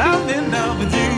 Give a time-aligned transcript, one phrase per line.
[0.00, 1.17] I'm in love with you.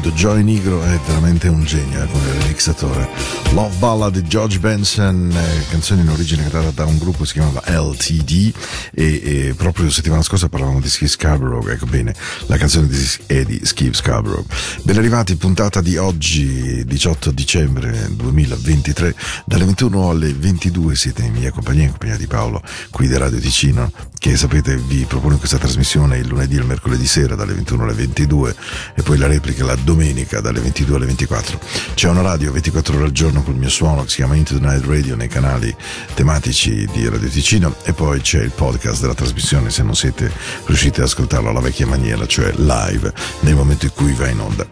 [0.00, 3.08] Johnny Nigro è veramente un genio eh, come remixatore.
[3.52, 7.32] Love Ballad di George Benson, eh, canzone in origine cantata da un gruppo che si
[7.34, 8.52] chiamava LTD
[8.92, 12.14] e, e proprio settimana scorsa parlavamo di Steve Scarborough, ecco bene,
[12.46, 12.96] la canzone di,
[13.26, 14.44] è di Steve Scarborough.
[14.82, 19.14] Ben arrivati, puntata di oggi, 18 dicembre 2023,
[19.46, 23.38] dalle 21 alle 22 siete in mia compagnia, in compagnia di Paolo, qui da Radio
[23.38, 27.84] Ticino, che sapete vi propone questa trasmissione il lunedì e il mercoledì sera dalle 21
[27.84, 28.56] alle 22
[28.94, 31.58] e poi la replica la domenica dalle 22 alle 24.
[31.94, 34.60] C'è una radio 24 ore al giorno col mio suono che si chiama Into the
[34.60, 35.74] Night Radio nei canali
[36.12, 40.30] tematici di Radio Ticino e poi c'è il podcast della trasmissione se non siete
[40.66, 44.66] riusciti ad ascoltarlo alla vecchia maniera, cioè live nel momento in cui va in onda.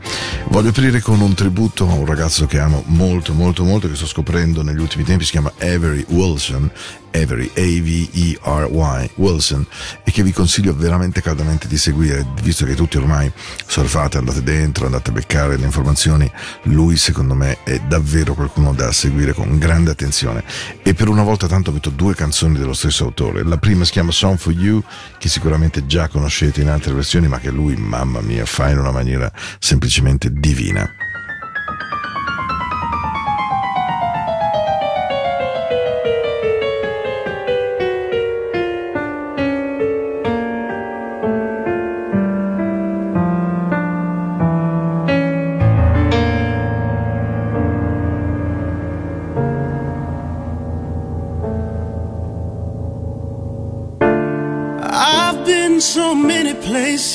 [0.48, 4.06] Voglio aprire con un tributo a un ragazzo che amo molto molto molto che sto
[4.06, 6.70] scoprendo negli ultimi tempi, si chiama Avery Wilson
[7.12, 9.66] Avery, A-V-E-R-Y, Wilson,
[10.04, 13.30] e che vi consiglio veramente caldamente di seguire, visto che tutti ormai
[13.66, 16.30] surfate, andate dentro, andate a beccare le informazioni,
[16.64, 20.44] lui secondo me è davvero qualcuno da seguire con grande attenzione.
[20.82, 23.42] E per una volta tanto ho avuto due canzoni dello stesso autore.
[23.42, 24.82] La prima si chiama Song for You,
[25.18, 28.90] che sicuramente già conoscete in altre versioni, ma che lui, mamma mia, fa in una
[28.90, 30.88] maniera semplicemente divina.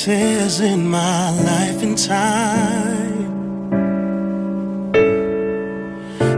[0.04, 3.22] Places in my life and time.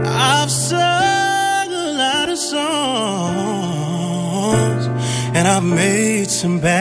[0.05, 2.65] I've sung a lot of songs
[5.35, 6.74] and I've made some bad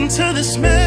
[0.00, 0.79] listen to this melody,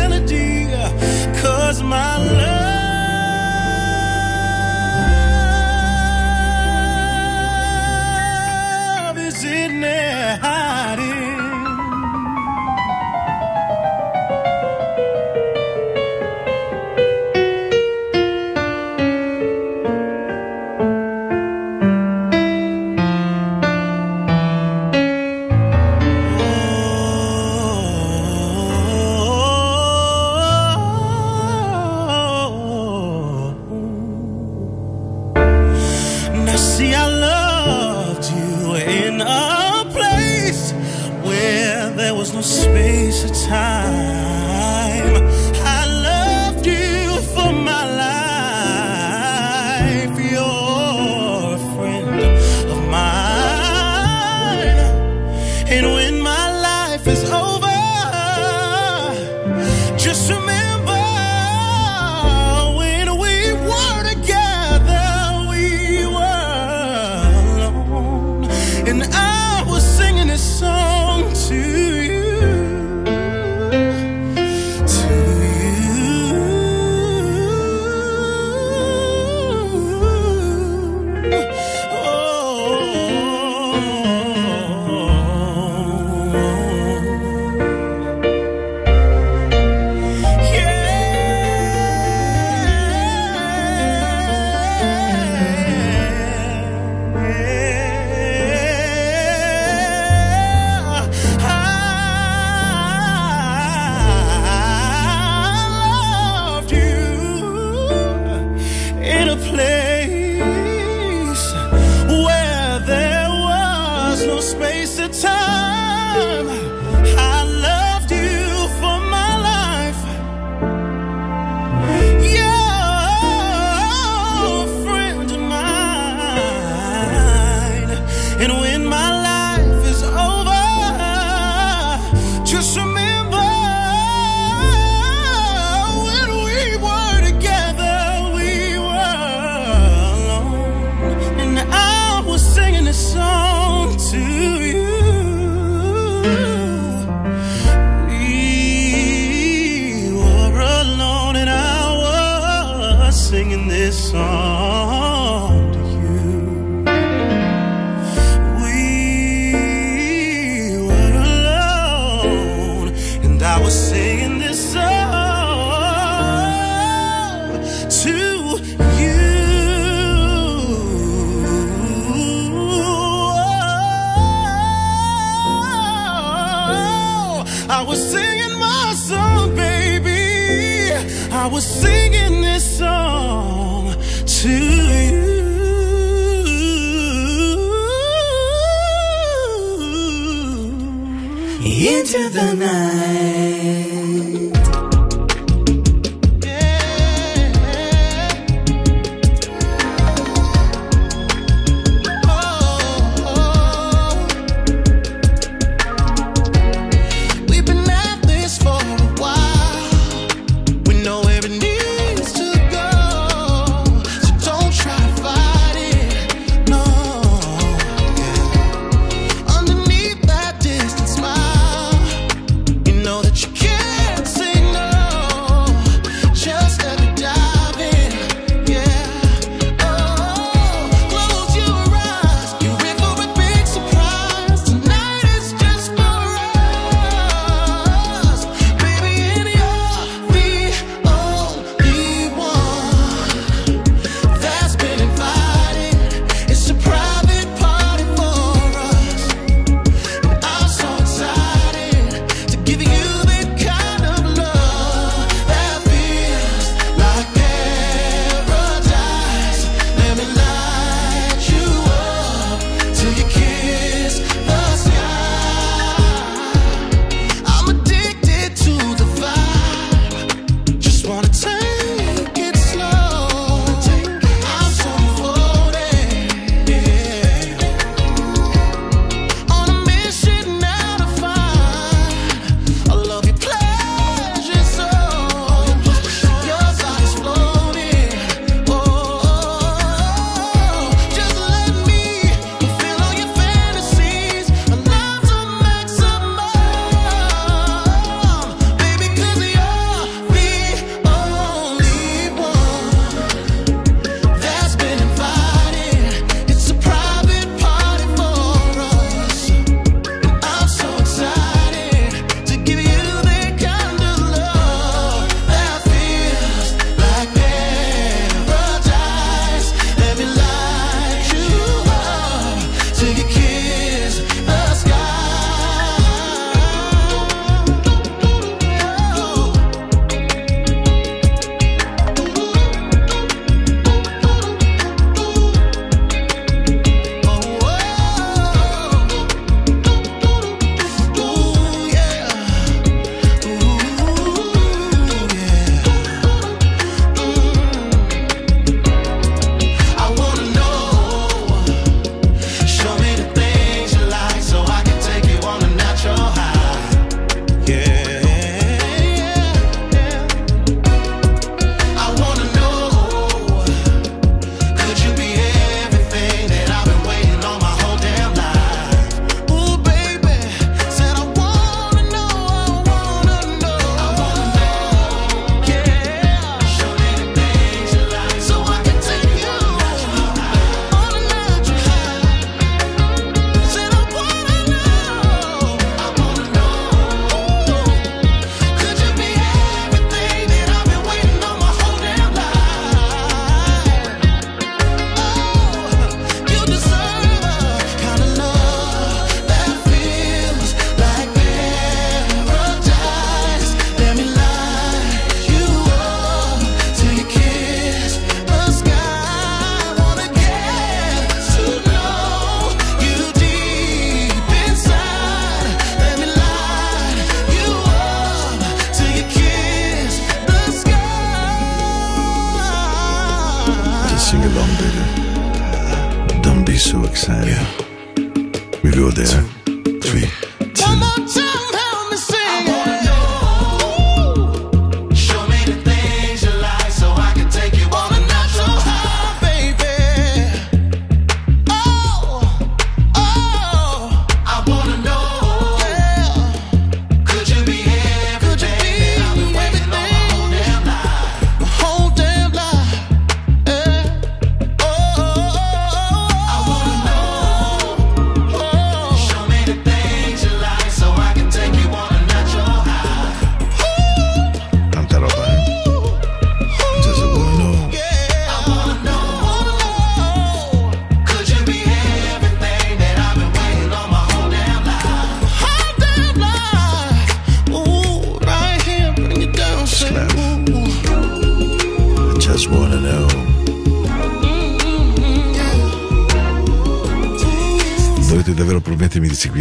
[192.51, 193.32] you.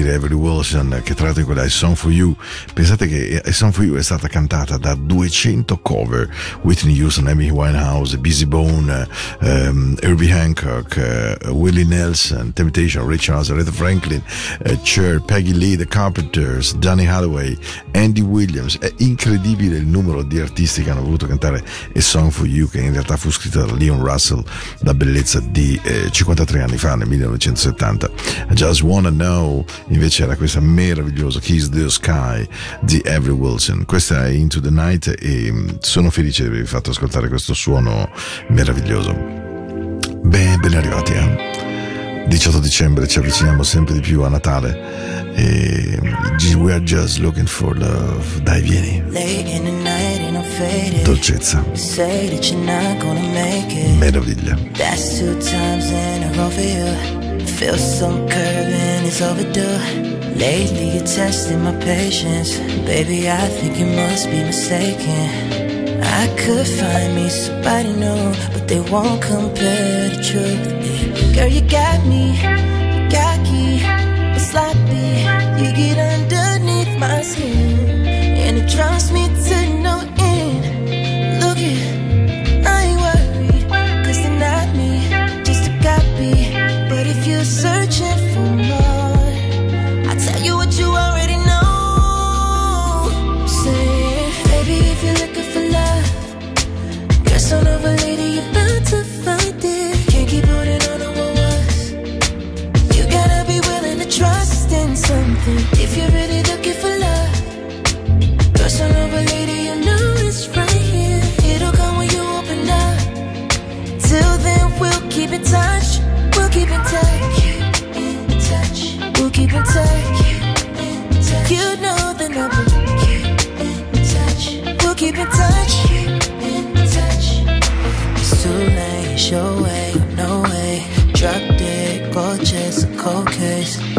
[0.03, 2.35] Promettermi di seguire Avery Wilson che tra l'altro in quella I Song For You.
[2.75, 6.29] Pensate che I Song For You è stata cantata da 200 cover.
[6.63, 9.09] Whitney Houston, Amy Winehouse, Busy Bone
[9.41, 14.23] ehm, Herbie Hancock eh, Willie Nelson, Temptation, Ray Charles, Aretha Franklin
[14.65, 17.57] eh, Cher, Peggy Lee, The Carpenters Danny Hathaway,
[17.93, 18.79] Andy Williams.
[18.79, 21.63] È incredibile il numero di artisti che hanno voluto cantare
[21.95, 24.43] A Song For You che in realtà fu scritta da Leon Russell
[24.81, 28.11] la bellezza di eh, 53 anni fa nel 1970
[28.51, 32.47] I Just Wanna Know invece era questa meravigliosa Kiss the Sky
[32.81, 33.85] di Avery Wilson.
[33.85, 38.11] Questa è Into the Night e mm, sono felice di avervi fatto ascoltare questo suono
[38.49, 39.13] meraviglioso.
[40.23, 42.25] Beh ben arrivati eh.
[42.29, 47.47] 18 dicembre ci avviciniamo sempre di più a Natale e mm, we are just looking
[47.47, 48.43] for love.
[48.43, 49.03] Dai vieni.
[51.03, 51.65] Dolcezza.
[53.99, 54.57] Meraviglia
[57.47, 59.79] Feel some curving, it's overdue.
[60.37, 62.59] Lately, you're testing my patience.
[62.87, 66.03] Baby, I think you must be mistaken.
[66.03, 71.35] I could find me somebody new, but they won't compare the truth.
[71.35, 72.37] Girl, you got me,
[73.11, 73.81] cocky,
[74.33, 75.11] but sloppy.
[75.61, 79.29] You get underneath my skin, and it drives me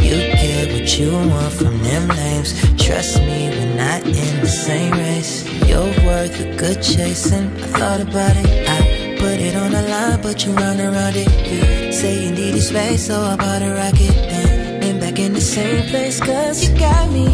[0.01, 2.53] You get what you want from them names.
[2.77, 5.45] Trust me, we're not in the same race.
[5.67, 7.47] You're worth a good chasing.
[7.63, 8.67] I thought about it.
[8.67, 11.29] I put it on the line, but you run around it.
[11.49, 14.13] You say you needed space, so I bought a rocket.
[14.31, 17.27] Then been back in the same place, cause you got me.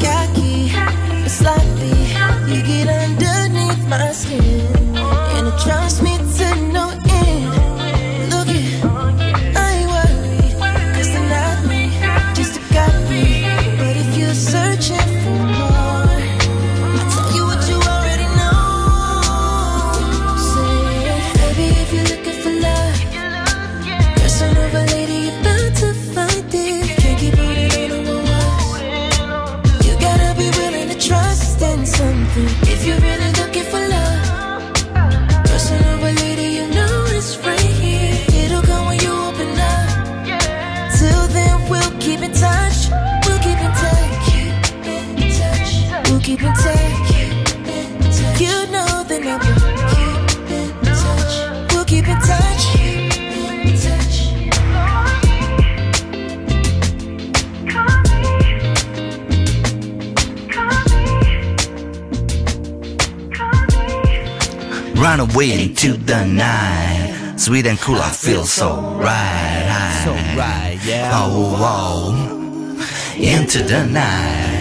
[0.00, 0.68] Cocky,
[1.28, 1.96] sloppy.
[2.50, 4.96] You get underneath my skin.
[5.36, 6.15] And it me
[67.46, 70.02] Sweet and cool, I feel so right.
[70.02, 71.12] So right, yeah.
[71.14, 74.55] Oh, oh, into the night.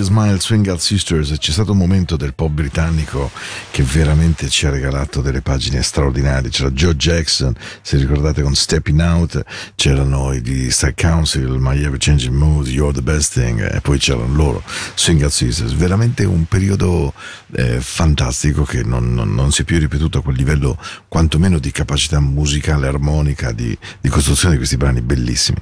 [0.00, 3.30] A Smile Swing Out Sisters c'è stato un momento del pop britannico
[3.70, 6.48] che veramente ci ha regalato delle pagine straordinarie.
[6.48, 11.98] C'era Joe Jackson se ricordate con Stepping Out c'erano i di Star Council My Ever
[11.98, 14.62] Changing Mood You're the Best Thing e poi c'erano loro
[14.94, 15.72] Swing Out Sisters.
[15.72, 17.12] Veramente un periodo
[17.52, 21.70] eh, fantastico che non, non- non si è più ripetuto a quel livello quantomeno di
[21.72, 25.58] capacità musicale armonica di, di costruzione di questi brani bellissimi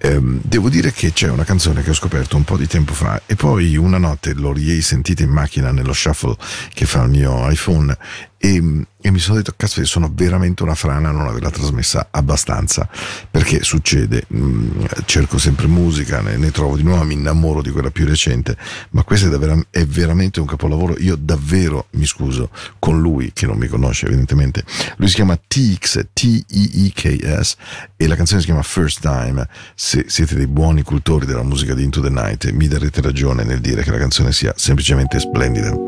[0.00, 3.22] Ehm, devo dire che c'è una canzone che ho scoperto un po' di tempo fa
[3.26, 6.36] e poi una notte l'ho risentita in macchina nello shuffle
[6.72, 7.96] che fa il mio iPhone
[8.38, 12.88] e, e mi sono detto caspita sono veramente una frana a non averla trasmessa abbastanza
[13.30, 17.90] perché succede mm, cerco sempre musica ne, ne trovo di nuovo mi innamoro di quella
[17.90, 18.56] più recente
[18.90, 20.96] ma questa è, davvero- è veramente un capolavoro.
[20.98, 24.64] Io davvero mi scuso con lui che non mi conosce evidentemente
[24.96, 27.56] lui si chiama TX T-E-E-K-S
[27.96, 29.46] e la canzone si chiama First Time.
[29.74, 33.60] Se siete dei buoni cultori della musica di Into the Night mi darete ragione nel
[33.60, 35.87] dire che la canzone sia semplicemente splendida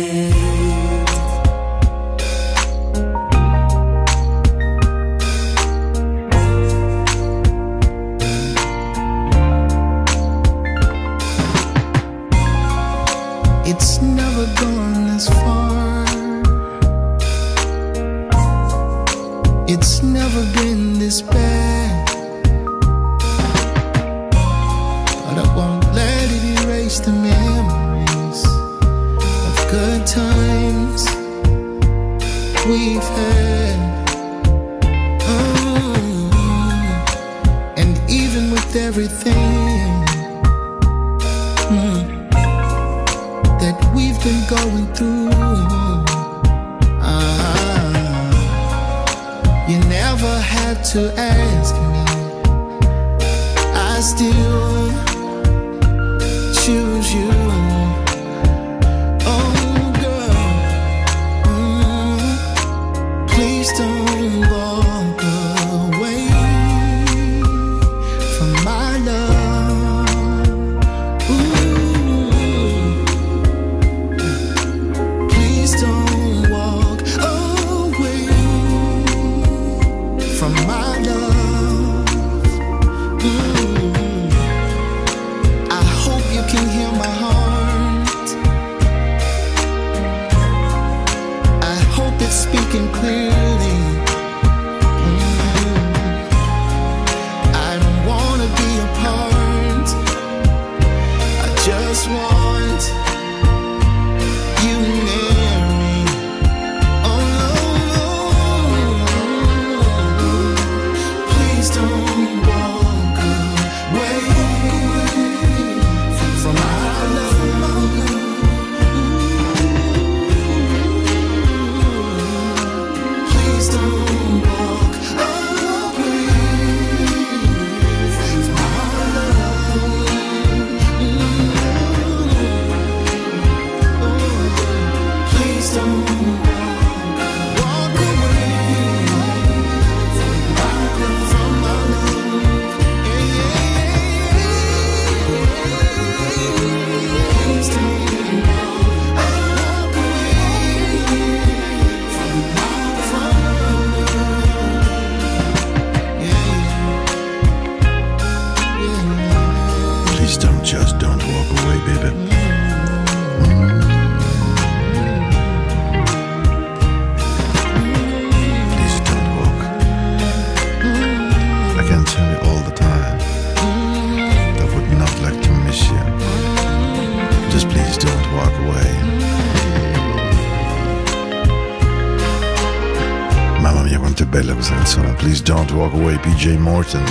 [186.57, 187.03] Morton.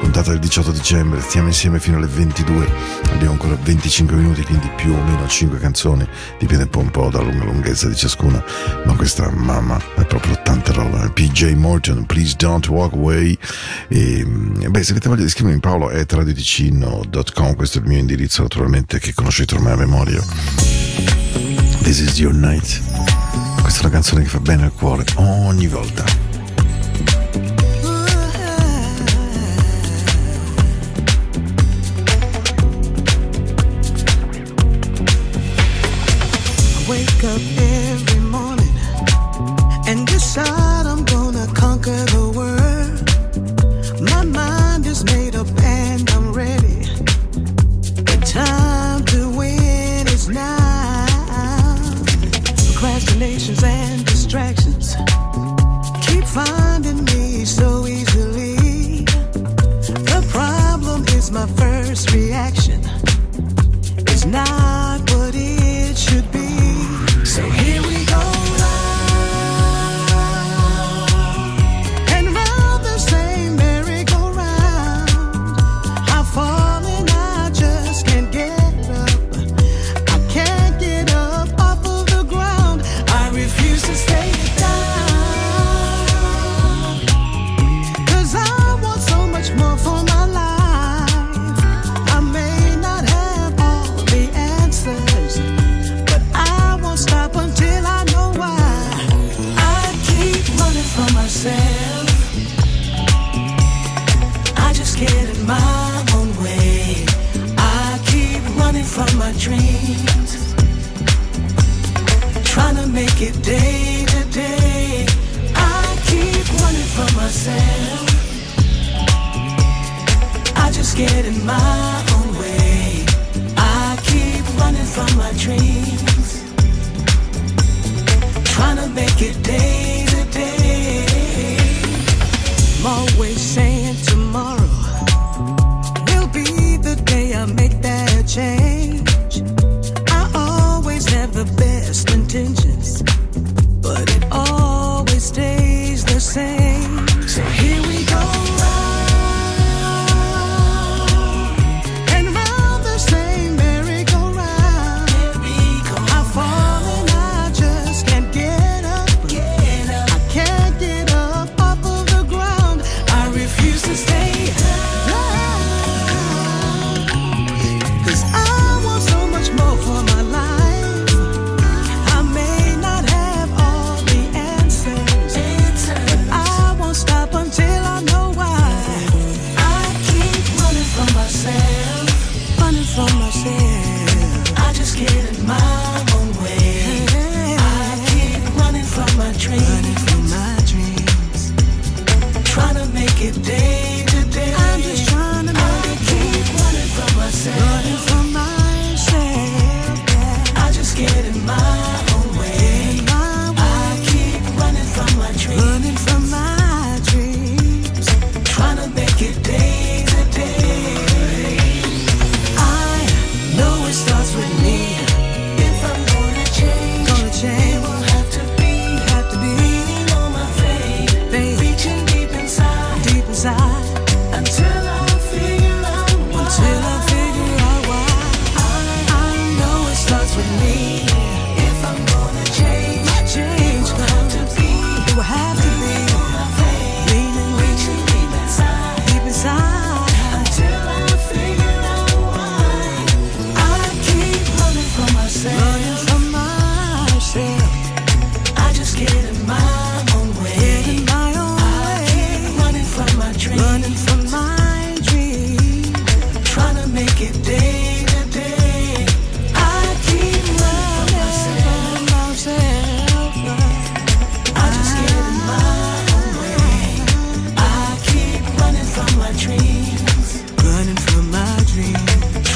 [0.00, 2.68] Puntata del 18 dicembre, stiamo insieme fino alle 22.
[3.12, 6.06] Abbiamo ancora 25 minuti, quindi più o meno 5 canzoni.
[6.38, 8.44] Dipende un po', un po' dalla lunga lunghezza di ciascuna.
[8.84, 11.08] Ma questa, mamma, è proprio tanta roba.
[11.08, 13.36] PJ Morton, Please Don't Walk Away.
[13.88, 17.54] E, beh, se avete voglia di scrivermi, Paolo è radioticino.com.
[17.54, 20.20] Questo è il mio indirizzo, naturalmente, che conoscete ormai a memoria.
[21.82, 22.82] This is your night.
[23.62, 26.23] Questa è una canzone che fa bene al cuore ogni volta.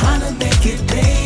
[0.09, 1.18] Trying to make it day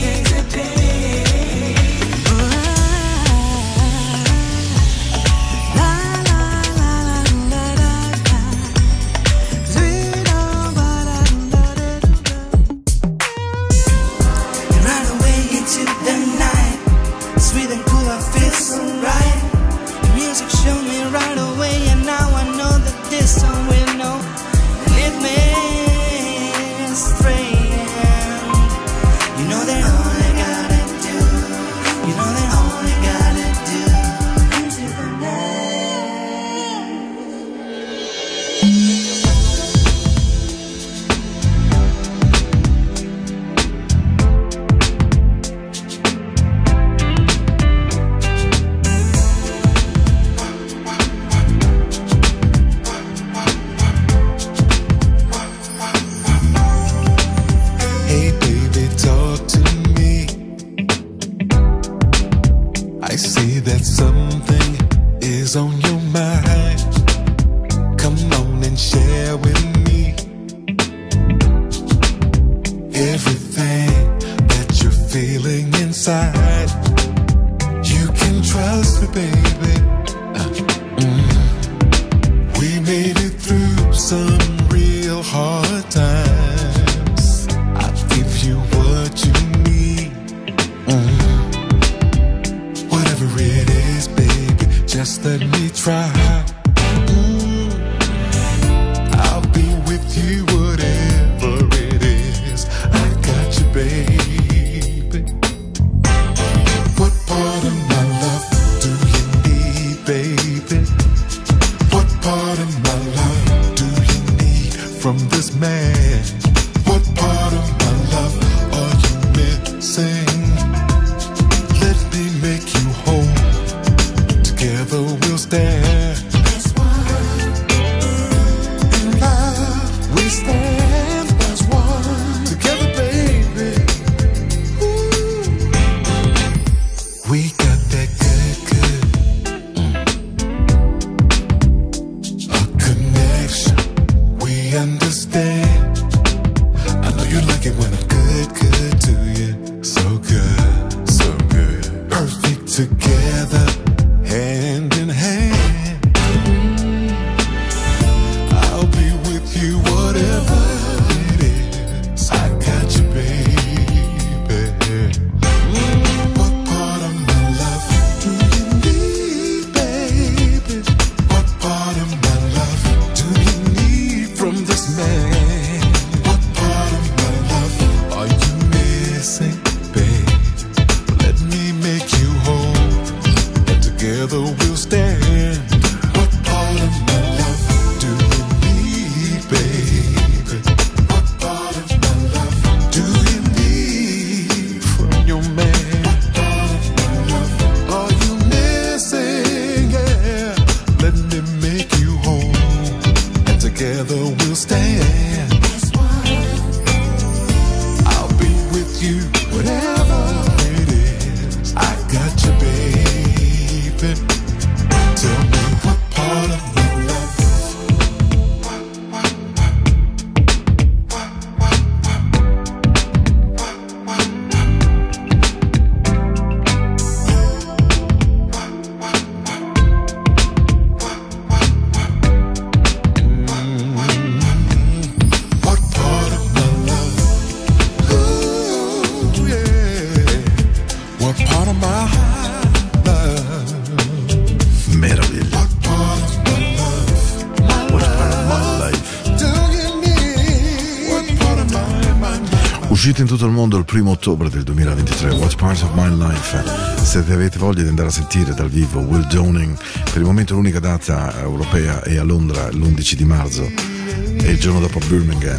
[253.33, 256.63] tutto il mondo il primo ottobre del 2023, What Part of My Life.
[257.03, 259.75] Se avete voglia di andare a sentire dal vivo Will Downing,
[260.05, 264.81] per il momento l'unica data europea è a Londra l'11 di marzo e il giorno
[264.81, 265.59] dopo a Birmingham.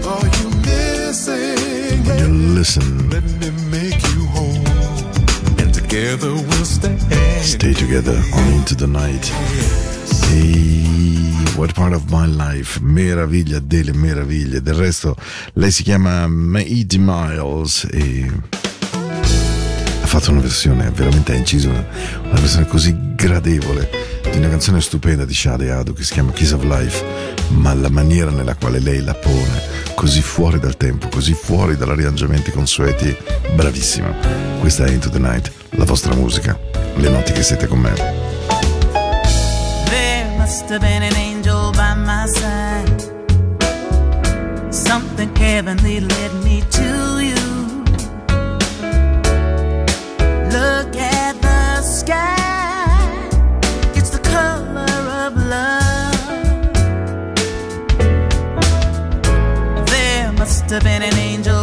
[0.00, 0.30] When
[2.18, 3.10] you listen,
[7.42, 9.30] stay together on Into the Night.
[10.32, 10.85] E
[11.56, 14.60] What Part of My Life, meraviglia delle meraviglie.
[14.60, 15.16] Del resto,
[15.54, 18.30] lei si chiama Maid Miles e
[20.02, 21.86] ha fatto una versione, veramente ha inciso una,
[22.24, 23.88] una versione così gradevole
[24.30, 27.02] di una canzone stupenda di Shade Adu che si chiama Kiss of Life,
[27.54, 29.62] ma la maniera nella quale lei la pone,
[29.94, 33.16] così fuori dal tempo, così fuori dagli arrangiamenti consueti,
[33.54, 34.14] bravissima.
[34.60, 36.58] Questa è Into the Night, la vostra musica,
[36.96, 38.15] le notti che siete con me.
[40.66, 43.00] Must have been an angel by my side.
[44.74, 47.84] Something heavenly led me to you.
[50.50, 53.28] Look at the sky,
[53.94, 56.34] it's the color of love.
[59.86, 61.55] There must have been an angel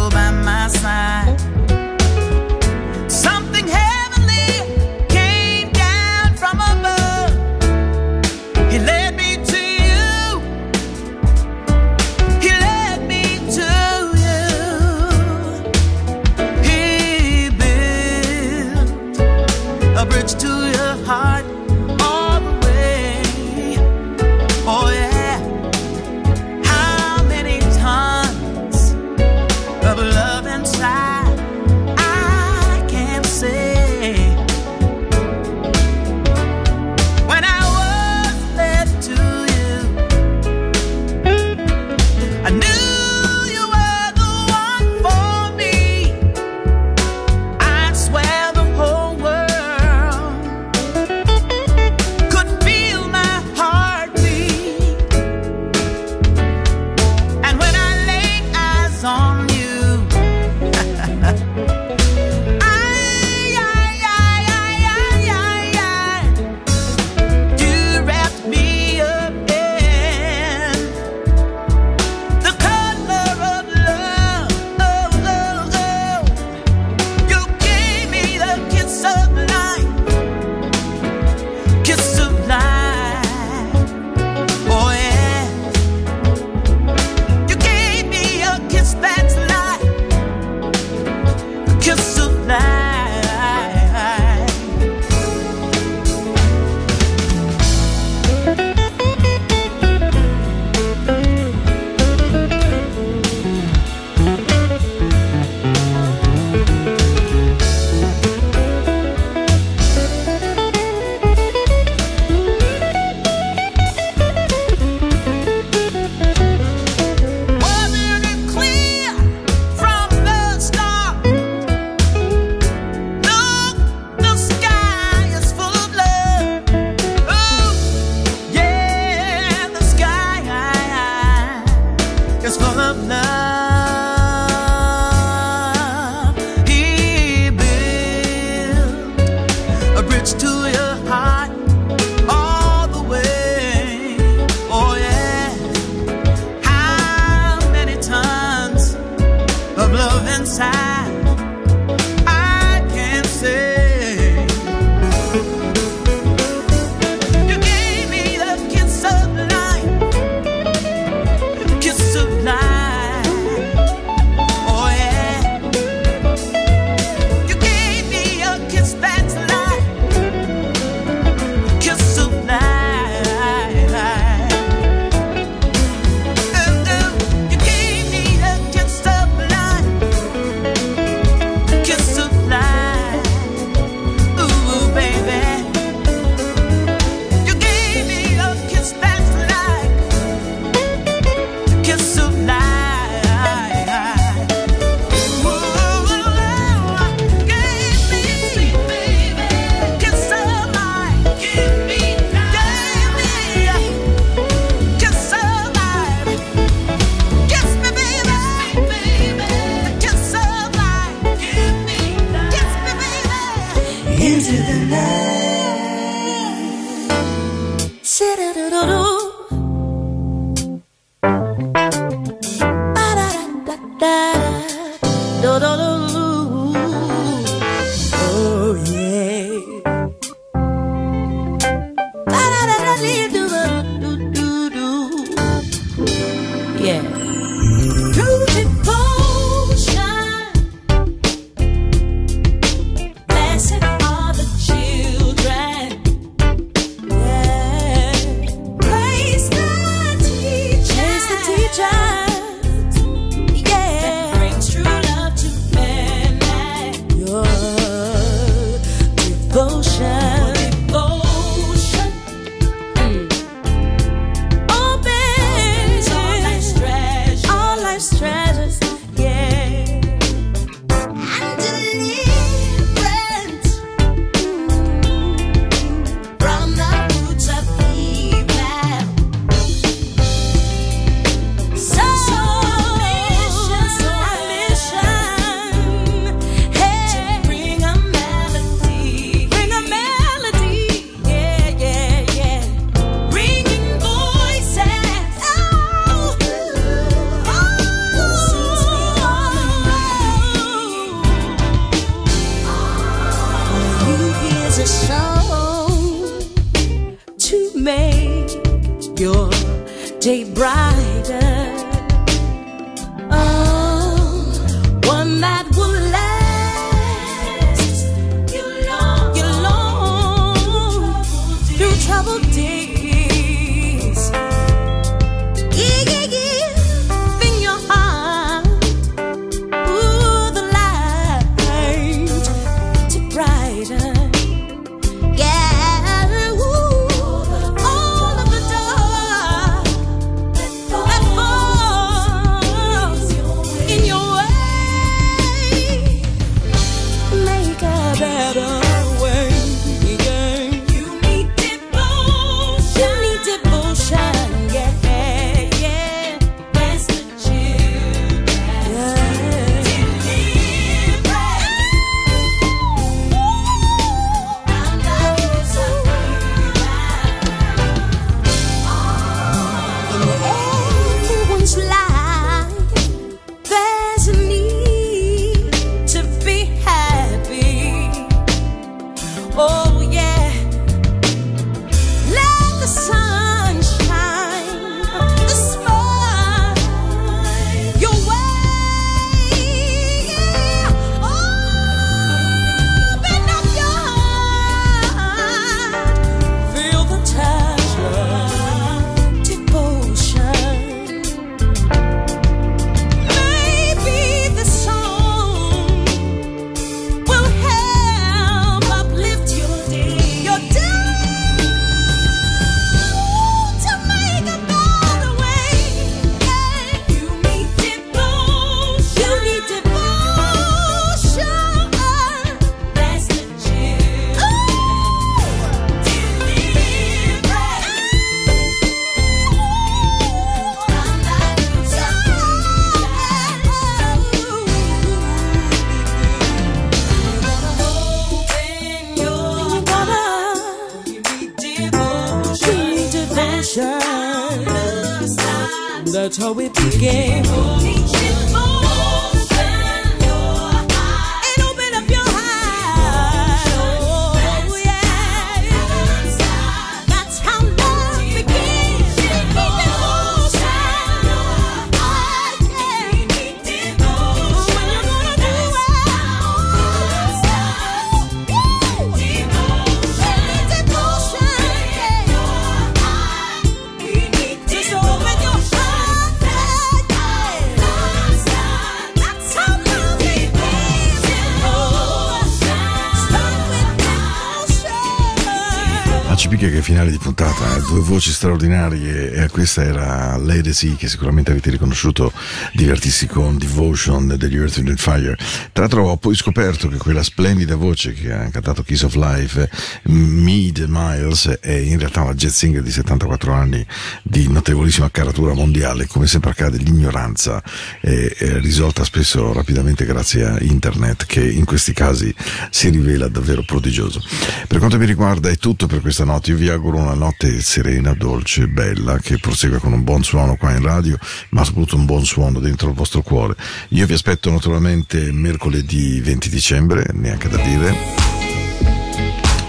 [487.03, 492.31] finale di puntata, eh, due voci straordinarie e questa era C che sicuramente avete riconosciuto
[492.73, 495.35] divertirsi con Devotion degli Earth and Fire.
[495.71, 499.61] Tra l'altro ho poi scoperto che quella splendida voce che ha cantato Kiss of Life,
[499.61, 499.69] eh,
[500.11, 503.85] Mead Miles, è in realtà una jazz singer di 74 anni
[504.21, 507.61] di notevolissima caratura mondiale, come sempre accade l'ignoranza
[507.99, 512.33] è, è risolta spesso rapidamente grazie a internet che in questi casi
[512.69, 514.21] si rivela davvero prodigioso.
[514.67, 517.61] Per quanto mi riguarda è tutto per questa notte, io vi auguro auguro una notte
[517.61, 521.17] serena, dolce, bella, che prosegua con un buon suono qua in radio,
[521.49, 523.55] ma soprattutto un buon suono dentro il vostro cuore.
[523.89, 527.95] Io vi aspetto naturalmente mercoledì 20 dicembre, neanche da dire.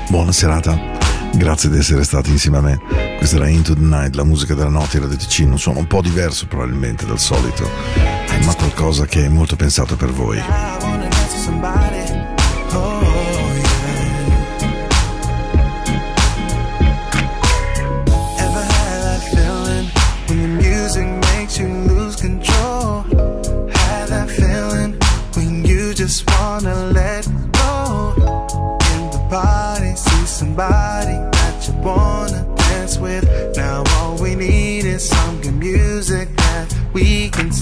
[0.09, 0.93] Buona serata.
[1.33, 2.81] Grazie di essere stati insieme a me.
[3.17, 5.87] Questa era Into the Night, la musica della notte era di Ticino, un suono un
[5.87, 7.69] po' diverso probabilmente dal solito,
[8.45, 10.43] ma qualcosa che è molto pensato per voi.
[26.65, 29.95] wanna let go in the party.
[29.97, 33.25] See somebody that you wanna dance with.
[33.57, 37.53] Now all we need is some good music that we can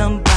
[0.00, 0.29] some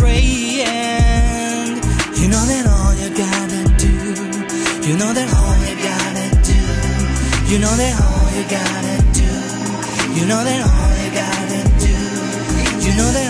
[0.00, 1.76] praying.
[2.20, 3.94] You know that all you gotta do,
[4.88, 6.60] you know that all you gotta do,
[7.50, 9.30] you know that all you gotta do,
[10.16, 11.94] you know that all you gotta do,
[12.86, 13.29] you know that.